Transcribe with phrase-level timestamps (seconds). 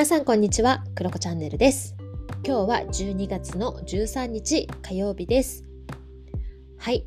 [0.00, 1.94] 皆さんこんにちは、クロコチャンネルです。
[2.42, 5.66] 今日は12月の13日火曜日です。
[6.78, 7.04] はい、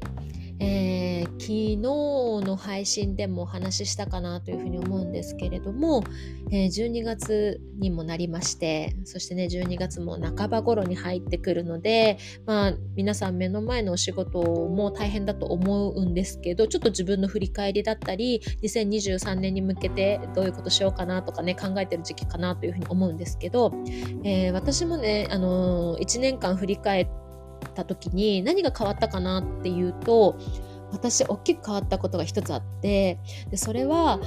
[0.60, 1.03] えー
[1.44, 6.02] 昨日の配信でもお話ししたかなというふうに思うんですけれども、
[6.52, 23.74] えー12月にもなりまして、そしてね、12月も半ば頃に入ってくるので、まあ皆さん目の前のお仕事も大変だと思うんですけど、ちょっと自分の振り返りだったり、2023年に向けてどういうことしようかなとかね、考えてる時期かなというふうに思うんですけど、
[24.24, 27.08] えー私もね、あのー、1年間振り返っ
[27.76, 30.38] た時に何が変わったかなっていうと、
[30.94, 34.20] 私大きく変わったことが一つあってでそれは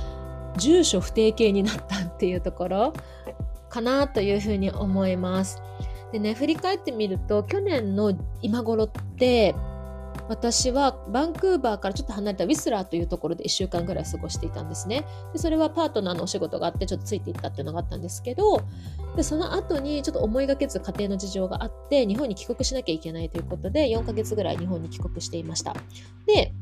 [0.58, 2.92] 住所不定形になったっていうところ
[3.68, 5.62] かなというふうに思います。
[6.12, 9.54] でね振り返ってみると去年の今頃って
[10.28, 15.04] 私はバンクーバーからちょっと離れたウィスラーというところで1週間ぐらい過ごしていたんですね。
[15.32, 18.62] でそれはパートナーのお仕事があってちょっとついていったっていうのがあったんですけど
[19.16, 25.74] でその後にちょっと思いがけず家庭の事情があって日本に帰国しなきゃいけないということで4ヶ月ぐらい日本に帰国していました。
[26.26, 26.52] で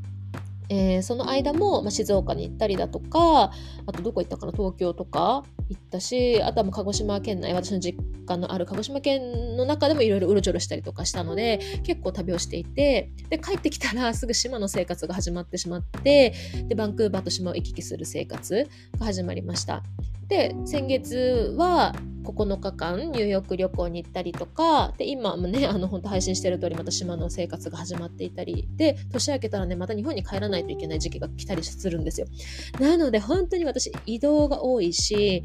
[0.69, 3.51] えーその間も、まあ、静岡に行ったりだとか
[3.85, 16.33] あとどこ行ったかな東京とか行ったしあとはもう鹿児島県内私の実家のある鹿児島県の中でもいろいろうろちょろしたりとかしたので結構旅をしていてで帰ってきたら すぐ島の生活が始まってしまって
[16.67, 18.67] でバンクーバーと島を行き来する生活
[18.99, 19.83] が始まりました。
[20.27, 21.93] で先月は
[22.33, 32.27] 9日間ニューヨーク旅行に行ったりとかで今もね あの本当配信してる通りまた島の生活が始まっていたりで年明けたらねまた日本に帰らないといけない時期が来たりするんですよ。
[32.79, 35.43] なので本当に私移動が多いし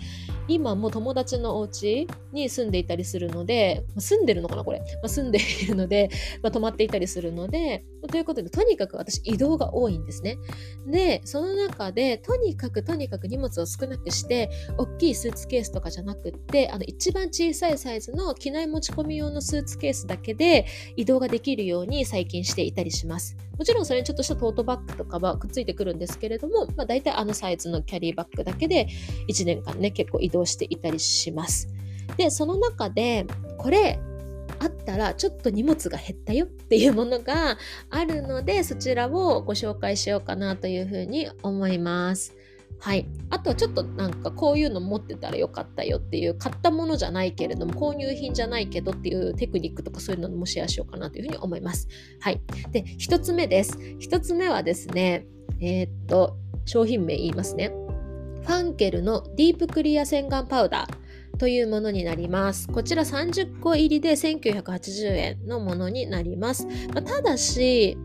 [0.49, 6.11] 今も友達のお家に住んでいたりするので住んでるのかなこれ、まあ、住んでいるので、
[6.43, 10.39] まあ、泊まっていたりするのでということでとにかく私移動が多いんですね。
[10.87, 20.67] でその中でとにかくとにかく荷物を少なくして大きいスーツケースとかじゃなくってあの一番小さいサイズの機内持ち込み用のスーツケースだけで
[20.97, 23.37] 移動ができるように最近していたりします。
[23.59, 28.89] もちろんそれにちょっとしたトートバッグとかはくっついてくるんですけれども、まあ、大体あのサイズのキャリーバッグだけで
[29.29, 31.69] 1年間ね結構移動していたりします。
[32.17, 33.27] でその中で
[33.59, 34.01] これ
[34.61, 37.57] あったらちょっと荷物が減ったよっていうものが
[37.89, 42.37] あるので そちらをご紹介しようかなというふうに思います。
[42.79, 51.89] はい、あとはちょっとなんかこういうの持ってたらよかったよっていう買ったものじゃないけれども購入品じゃないけどっていうテクニックとかそういうのもシェアしようかなというふうに思います。
[52.21, 52.41] はい、
[52.71, 53.77] で1つ目です。
[53.77, 55.27] 1つ目はですね
[55.61, 57.73] えーっと商品名言いますね。
[58.43, 61.10] ファンケルのディープクリア洗顔パウダー
[61.41, 62.69] というものになります。
[62.69, 66.67] こちら30個入りで1980円のものになります。
[66.93, 67.97] まあただし、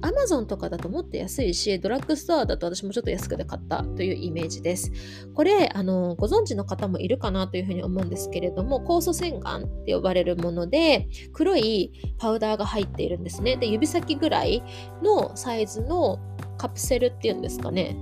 [0.00, 4.90] アマゾンとかだともっと安いし、ドラッグストアだと私もちょっと安くで買ったというイメージです。
[5.36, 13.54] これ、あの、ご存知の方もいるかなというふうに思うんですけれども、酵素洗顔って呼ばれるもので、黒いパウダーが入っているんですね。
[13.56, 14.64] で、指先ぐらい
[15.00, 16.18] のサイズの
[16.58, 17.96] カプセルっていうんですかね、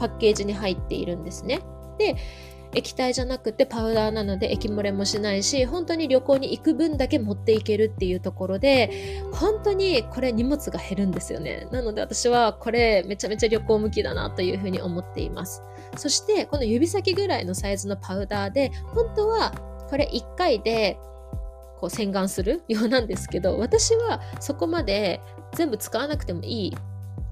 [0.00, 1.62] パッケージに入っているんですね。
[1.96, 2.16] で、
[2.74, 11.68] 液体じゃなくてパウダーなので液漏れもしないし本当に旅行に行く分だけ持っていけるっていうところで本当にこれ荷物が減るんですよね。
[11.70, 15.62] なので私はこれめちゃめちゃ旅行向きだなというふうに思っています。
[15.96, 19.52] そしてこの指先ぐらいのサイズのパウダーで本当は
[19.88, 20.98] これ1回で
[21.78, 25.20] こう洗顔するようなんですけど私はそこまで
[25.54, 26.76] 全部使わなくてもいい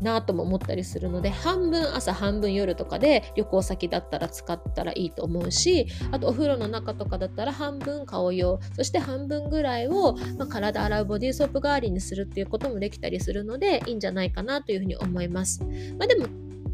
[0.03, 15.63] なとも思ったりするので半分朝半分夜とかで旅行先だったら使ったらいいと思うしあとお風呂の中とかだったら半分顔用そして半分ぐらいを、まあ、体洗うボディーソープ代わりにするっていうこともできたりするのでいいんじゃないかなというふうに思います。
[15.99, 16.27] まあ、でも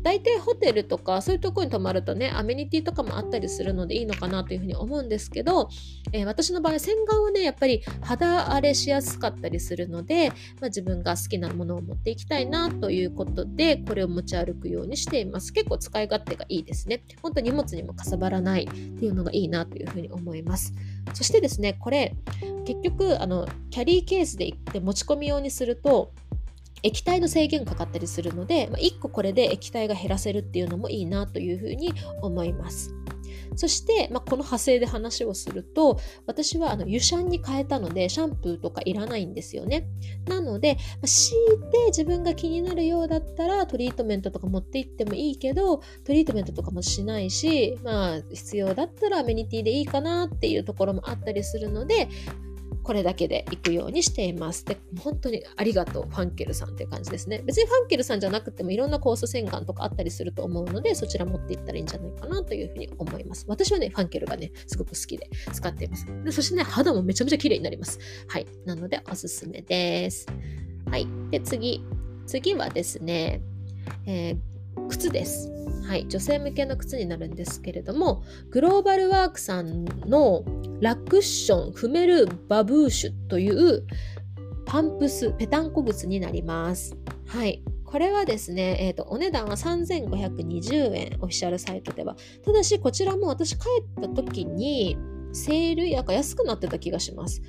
[0.03, 5.69] 大体ホテルとかそういうとこに泊まるとねアメニティとかもあったりするのでいいのかなというふうに思うんですけど、
[6.13, 15.53] えー私の場合洗顔はねやっぱり肌荒れしやすかったりするので、まあ、自分が好きなものを持っていきたいなということでこれを持ち歩くようにしています。
[15.53, 17.03] 結構使い勝手がいいですね。
[17.23, 20.75] 本当荷物にもかさばらないっていうのがいいなというふうに思います。
[21.15, 22.15] そしてですねこれ
[22.65, 26.13] 結局あのキャリーケースで行って持ち込み用にすると
[26.83, 31.93] 液体の制限かかったりするので、まあ、1個これで液体が減らせるっていうのもいいなというふうに
[32.23, 32.95] 思います。
[33.57, 39.87] そして、まあ、この派生で話をすると私はあの油シャンに変えたのでシャンプーとかいらないんですよね。
[40.27, 52.09] なので、まあ強いて自分が気になるようだったらトリートメントとか持って行ってもいいけどトリートメントとかもしないし、まあ、必要だったらアメニティでいいかなっていうところもあったりするので
[52.89, 54.65] これだけで行くようにしています。
[54.65, 57.43] で、本当にありがとう、ファンケルさんっていう感じですね。
[57.45, 63.45] 別にファンケルさんじゃなくてもいろんなコース洗顔とかあったりすると思うので、そちら持っていったらいいんじゃないかなというふうに思います。
[63.47, 66.07] 私はね、ファンケルがね、すごく好きで使っています。
[66.25, 67.99] でそしてね、肌もめちゃめちゃ綺麗になります。
[68.27, 68.47] はい。
[68.65, 70.27] なので、おすすめです。
[70.91, 71.07] はい。
[71.31, 71.85] で、次。
[72.27, 73.43] 次はですね、
[74.07, 75.58] えー、靴です。
[75.87, 80.45] はい、女性向けの靴になるんですけれどもグローバルワークさんの
[80.81, 83.87] ラクッションフメルバブーシュという
[84.67, 86.95] パンプスペタンコ靴になります。
[87.27, 92.17] はい、これはですね、えーと、お値段は3520円オフィシャルサイトでは。
[92.45, 94.99] ただしこちらも私帰った時に
[95.33, 97.43] セールやか安くなってた気がします。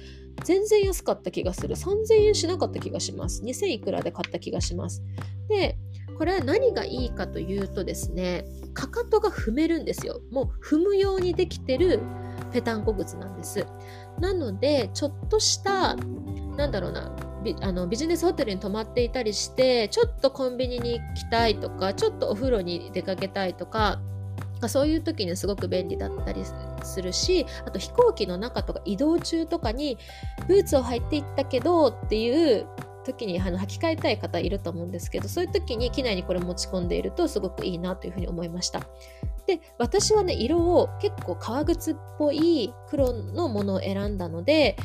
[0.46, 1.76] 全然安かった気がする。
[1.76, 3.44] 3000円しなかった気がします。
[3.44, 5.04] 2000いくらで買った気がします。
[5.50, 5.78] で
[6.20, 8.44] これは何がいいかというとですね
[8.74, 10.20] かかとが踏めるんですよ。
[10.32, 12.02] もう踏むようにできてる
[12.52, 13.66] ぺたんこ靴なんです。
[14.20, 15.96] なのでちょっとした
[16.58, 24.02] なんだろうなビあのビジネスホテルに泊まっていたりしてちょっとコンビニに行きたいとかちょっとお風呂に出かけたいとか
[24.68, 26.44] そういう時にすごく便利だったり
[26.84, 29.98] するしあと飛行機の中とか移動中とかに
[30.50, 32.68] ブーツを履いていったけどっていう
[33.04, 38.82] 時にあの履き替えたい方いると思うんですけどそういう時に機内にこれ持ち込んでいるとすごくいいなというふうに思いました。
[39.48, 44.78] で私はね色を結構革靴っぽい黒のものを選んだので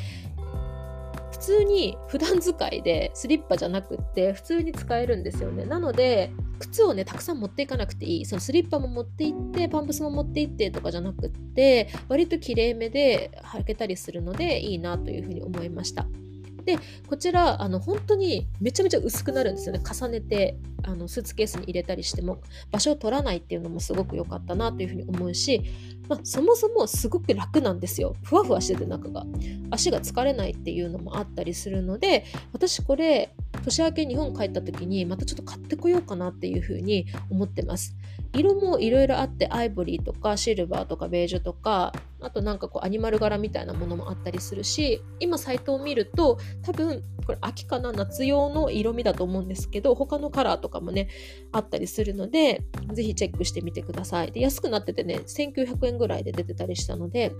[1.31, 5.65] 普通に普段使いでスリッパじゃなくって普通に使えるんですよね。
[5.65, 8.25] なので靴をねたくさん持っていかなくていい。
[8.25, 16.07] そのスリッパも持って行ってパンプスも持って行ってとかじゃなくって割ときれいめで履けたりするのでいいなというふうに思いました。
[16.65, 16.77] で
[17.07, 19.81] こちらあの本当にめちゃめちゃ薄くなるんですよね。
[19.81, 22.41] 重ねてあのスーツケースに入れたりしても
[22.71, 25.61] 場所を取らないっていうのもすごく良かったなというふうに思うし、
[26.07, 28.15] まあ、そもそもすごく楽なんですよ。
[28.23, 29.25] ふわふわしてて中が。
[29.71, 33.33] 足が疲れないっていうのもあったりするので私これ
[33.63, 37.95] 年明け日本帰った時にまたちょっと買ってこようかなっていうふうに思ってます。
[38.35, 51.09] 色もいろいろあってアイボリーとかシルバーとかベージュとかあとなんかこうアニマル柄みたいなものもあったりするし今サイトを見ると多分これ秋かな夏用の色味だと思うんですけど他のカラーとかもね
[51.51, 54.31] あったりするのでぜひチェックしてみてください。
[54.31, 57.33] で安くなっててね1900円ぐらいで出てたりしたので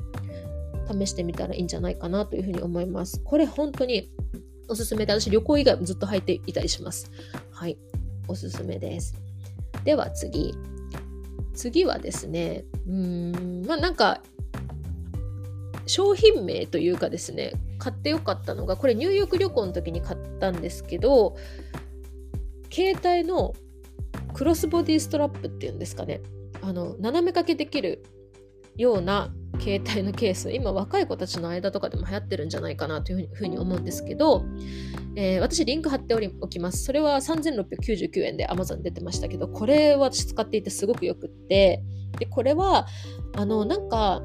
[0.92, 3.22] 試してみたらいいんじゃないかなというふうに思います。
[3.24, 4.12] これ本当に
[4.68, 7.12] おすすめで私旅行以外もずっと履いていたりします。
[7.52, 7.78] はい。
[8.28, 9.14] おすすめです。
[9.84, 10.54] では次。
[11.56, 14.22] 次はですね、うーん、まあなんか、
[15.88, 21.36] 商品名というかですね、買ってよかったのが、これ入浴旅行の時に買ったんですけど、
[22.72, 23.54] 携帯の
[24.34, 26.22] クロスボディストラップっていうんですかね、
[26.62, 28.04] あの、斜め掛けできる
[28.76, 34.46] ような携帯のケース今若い子たちの間とかでも流行ってるんじゃないかなというふうに思うんですけど、
[35.16, 36.84] えー、私リンク貼っておりおきます。
[36.84, 41.84] それは3699円で Amazon 出てましたけどこれは私使っていてすごくよくって
[42.20, 42.88] でこれは
[43.36, 44.22] あのなんか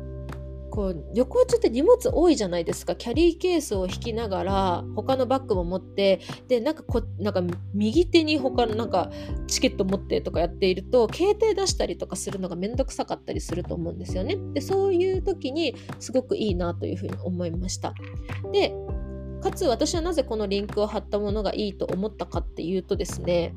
[0.71, 2.95] こう旅行中って荷物多いじゃないですか。
[2.95, 7.43] キャリーケースを引きながら他のバッグも持ってでなんかこなんか
[7.75, 9.11] 右手に他のなんか
[9.47, 14.37] チケット持ってとかやっていると携帯出したりとかするのがめんどくさかったりすると思うんですよね。
[14.55, 17.95] でそういう時にすごくいいなというふうに思いました。
[18.53, 18.73] で
[19.41, 23.55] かつ私はなぜこのリンクを貼ったものがいいと思ったかっていうとですね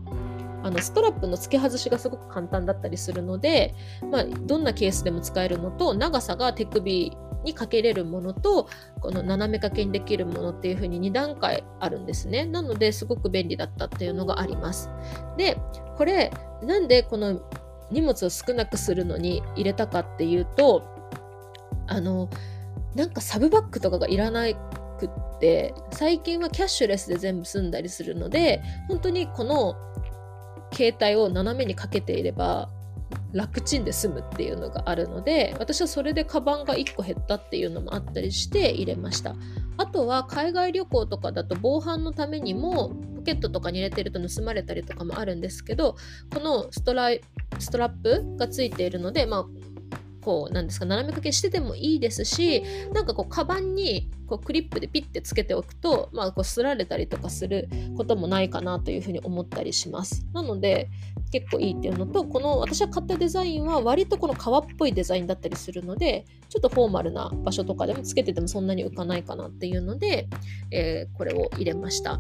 [0.64, 3.76] あのストラップの付け外しがすごく簡単だったりするので、
[4.10, 8.70] まあ、どんなケースでも使えるのと長さが手首にかけれるものと
[9.02, 12.46] この斜め掛けにできるものっていう風に2段階あるんですね。
[12.46, 14.90] なのですごく便利だったっていうのがあります。
[15.38, 15.58] で
[15.98, 16.32] これ
[16.64, 17.42] なんでこの
[17.92, 20.84] 荷物を少なくするのに入れたかっていうと
[21.88, 22.30] あの
[22.96, 24.56] なんかサブバッグとかがいらない
[25.00, 29.76] くって最近はキャッシュレスで全部済んだりするので本当にこの
[30.74, 32.70] 携帯を斜めにかけていれば
[33.32, 39.36] 楽ちんで済むっていうのがあるので私はそれでカバンが1個減ったっていうのもあったりして入れました。
[39.78, 45.96] あとは海外旅行とかだと防犯のためにもポケットとかに入れてると盗まれたりとかもあるんですけど
[46.32, 47.22] このストライ
[47.60, 49.46] ストラップがついているので、まあ、
[50.24, 52.64] こうなんですか斜め掛けしててもいいですし
[52.94, 60.26] なんかこうカバンにこうクリップでピッてつけておくと、まあ、こうすられたりとかすることもないかなというふうに思ったりします。
[60.34, 60.90] なので
[61.32, 70.28] 結構いいっていうのとこの私が買ったデザインは割とこの革っぽいデザインだったりするのでちょっとフォーマルな場所とかでもつけててもそんなに浮かないかなっていうので、
[70.72, 72.20] えー、これを入れました。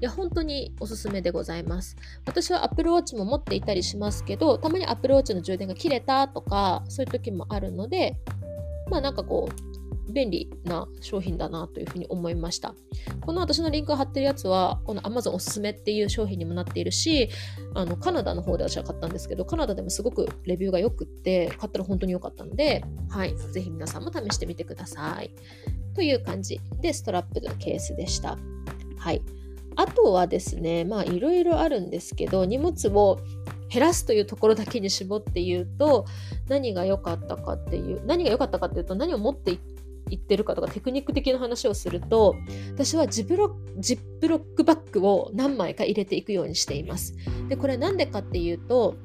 [0.00, 1.96] いや、本当におすすめでございます。
[2.26, 8.16] 私は Apple Watch も持っていたりしますけど、たまに Apple Watch の充電が切れたとか、そういう時もあるので、
[8.90, 12.74] まあなんかこう、便利な商品だなというふうに思いました。
[13.20, 17.28] この私のリンクを貼ってるやつは、この Amazon おすすめっていう商品にもなっているし、
[17.74, 25.30] あのカナダの方で私は買ったんですけど、カナダでもすごくレビューが良くって、買ったら本当に良かったので、はい、ぜひ皆さんも試してみてください。
[25.94, 28.38] という感じで、ストラップのケースでした。
[28.96, 29.22] はい。
[29.78, 33.20] あとはですね、まあいろいろあるんですけど、荷物を
[33.70, 36.04] 減らすというところだけに絞って言うと
[36.48, 39.58] 何が良かったかっていう何が良かったかっていうと何を持って
[40.10, 42.34] いってるかとかテクニック的な話をすると
[42.72, 47.14] 私はジップロジップロックバッグを何枚か入れていくようにしています。
[47.48, 48.96] でこれなんでかっていうと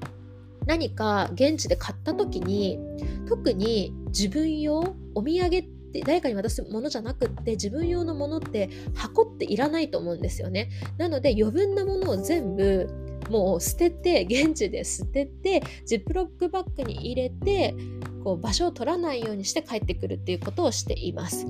[0.65, 2.79] 何か現地で買った時に
[3.27, 5.65] 特に自分用お土産
[5.99, 10.69] って誰かに渡すものじゃなくって自分用のものって箱っていらないと思うんですよね。
[10.97, 12.89] なので余分なものを全部
[13.29, 17.75] もう捨てて現地で捨ててジップロックバッグに入れて
[18.23, 21.45] こう場所を取らないようにして帰ってくるっていうことをしています。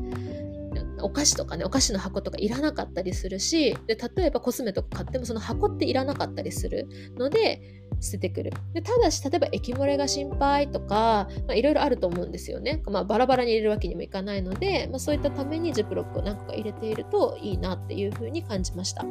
[1.02, 8.52] お菓子とかねお菓子の箱とかいらなかったりするしで例えばコスメとか買ってもその箱っていらなかったりするので捨ててくる。
[8.74, 19.06] でただし例えば液漏れが心配とかいろいろあると思うんですよね、まあ、バラバラに入れるわけにもいかないので、まあ、そういったためにジップロックを何個か入れているといいなっていうふうに感じました。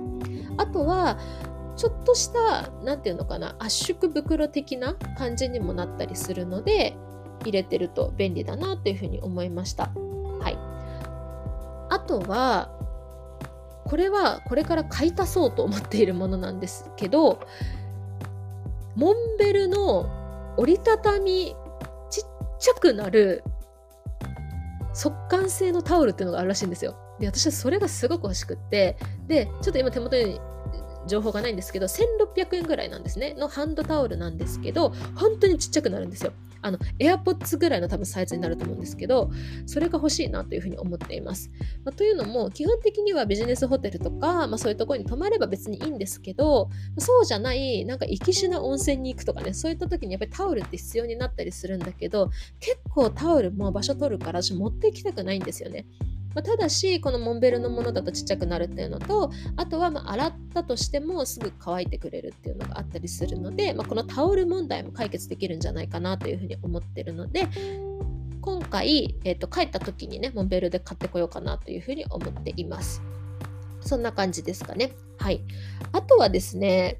[0.58, 1.18] あとは
[1.76, 6.94] ちょっとした何て言うのかな圧縮袋的な感じにもなったりするので
[7.42, 9.90] 入れてると便利だなというふうに思いました。
[10.40, 10.58] はい、
[11.88, 12.70] あとは
[13.84, 17.40] これはこれから買い足そうと思っているものなんですけど
[18.96, 21.54] モンベルの折りたたみ
[22.11, 22.25] ちっ
[22.58, 23.42] ちゃくなる
[24.94, 26.96] 速乾性のタオルっていうのがあるらしいんですよ。
[27.18, 28.96] で私はそれがすごく欲しくって。
[29.26, 30.40] でちょっと今手元に
[31.06, 33.34] 情報がないんですけど1600円ぐらいなんですね。
[33.34, 36.32] のハンドタオルなんですけど本当にちっちゃくなるんですよ。
[36.62, 39.31] あの AirPods ぐらいの多分サイズになると思うんですけど
[39.66, 41.50] それが欲しいなというふうに思っています、
[41.85, 55.87] まあ、というのも基本的にはビジネスホテルとか、まあ、そういうところに泊まれば別にいいんですけどそうじゃないなんか行きしな温泉に行くとかねそういった時にやっぱりタオルって必要になったりするんだけど結構タオルも場所取るから私持って行きたくないんですよね。
[56.34, 67.48] まあ、ただしこのモンベルのものだとちっちゃくなるっていうのとあとはま洗ったとしてもすぐ乾いてくれるっていうのがあったりするので、まあ、このタオル問題も解決できるんじゃないかなというふうに思ってるので
[68.40, 73.00] 今回、えーと、帰った時にねモンベルで買ってこようかなというふうに思っています。
[73.80, 74.92] そんな感じですかね。
[75.18, 75.42] はい。
[75.92, 76.98] あとはですね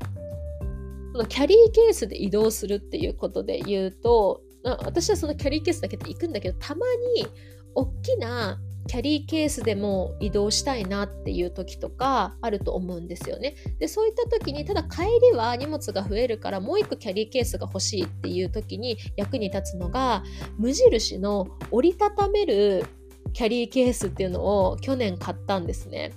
[1.13, 6.87] このキャリーケースで移動するっていうことで言うと私はそのキャリーケースだけで行くんだけどたま
[7.17, 7.27] に
[7.75, 13.55] 大きなキャリーケースでも移動したいなっていう時とかあると思うんですよね。
[13.79, 20.23] でそういった時にただ帰りは荷物が増えるからもう一個キャリーケースが欲しいっていう時に役に立つのが
[20.59, 22.85] 無印の折りたためる
[23.33, 26.13] キャリーケースっていうのを去年買ったんですね。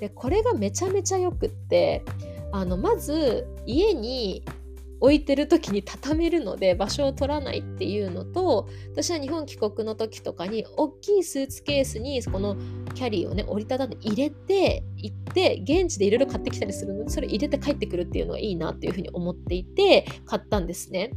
[0.00, 2.04] でこれがめちゃめちゃよくって
[2.52, 4.42] あのまず家に
[5.00, 12.56] 置いてる時に畳めるので場所を取らないっていうのと私は日本帰国の時とかに大きいスーツケースにこの
[12.94, 21.12] キャリーをね折りたたんで入れて行って現地でいろいろ買ってきたりするのでそれ入れて帰ってくるっていうのがいいなっていうふうに思っていて買ったんですね、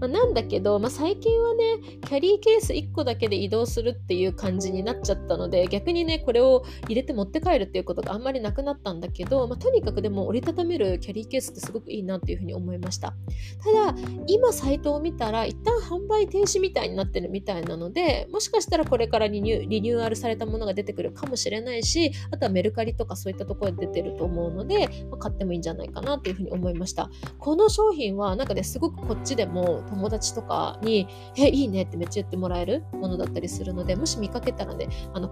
[0.00, 13.14] まあ、なんだけど、まあ、最近はねキャリーケース1個だけで移動するっていう感じになっちゃったので逆にねこれを入れて持って帰るっていうことがあんまりなくなったんだけど、まあ、とにかくでも折りたためるキャリーケースってすごくいいなっていうふうに思いました。
[13.62, 13.94] ただ
[14.26, 35.30] 今サイトを見たら一旦販売停止みたいになってるみたいなのでもしかしたらこれからリニュリニューアルされたものが出てくるかもしれないしあとはメルカリとかそういったところで出てると思うので、まあ、買ってもいいんじゃないかなというふうに思いましたこの商品はなんかねすごくこっちでも友達とかに「えいいね」ってめっちゃ言ってもらえるものだったりするのでもし見かけたらねあの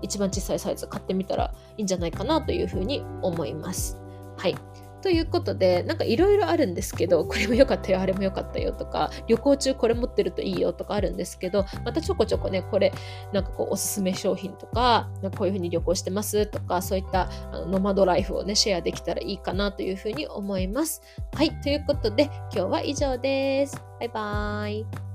[0.00, 3.98] 一番小さいサイズ買ってみたらいいんじゃないかなというふうに思います。
[4.36, 4.54] はい。
[5.04, 12.90] ということでなんかいろいろあるんですけどこれも良かったよあれも良かったよとか旅行中これ持ってるといいよとかあるんですけどまたちょこちょこねこれ
[13.30, 21.02] なんかこうおすすめ商品とかこういうふうに旅行してますとかそういったあのノマドライフをねシェアできたらいいかなというふうに思います。
[21.34, 23.76] はいということで今日は以上です。
[24.00, 25.13] バイバーイ。